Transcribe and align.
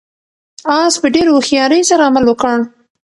آس 0.79 0.93
په 1.01 1.07
ډېرې 1.13 1.31
هوښیارۍ 1.35 1.81
سره 1.89 2.05
عمل 2.09 2.23
وکړ. 2.27 2.55